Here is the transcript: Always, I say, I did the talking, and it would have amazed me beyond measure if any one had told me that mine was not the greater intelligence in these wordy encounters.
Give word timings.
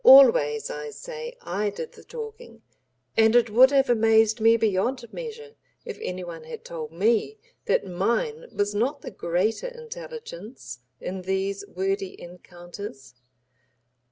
Always, 0.03 0.71
I 0.71 0.89
say, 0.89 1.35
I 1.43 1.69
did 1.69 1.91
the 1.91 2.03
talking, 2.03 2.63
and 3.15 3.35
it 3.35 3.51
would 3.51 3.69
have 3.69 3.87
amazed 3.87 4.41
me 4.41 4.57
beyond 4.57 5.05
measure 5.13 5.53
if 5.85 5.99
any 6.01 6.23
one 6.23 6.45
had 6.45 6.65
told 6.65 6.91
me 6.91 7.37
that 7.65 7.85
mine 7.85 8.47
was 8.51 8.73
not 8.73 9.01
the 9.01 9.11
greater 9.11 9.67
intelligence 9.67 10.79
in 10.99 11.21
these 11.21 11.63
wordy 11.67 12.19
encounters. 12.19 13.13